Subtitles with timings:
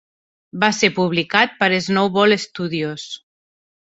[0.61, 3.07] Va ser publicat per Snowball Studios.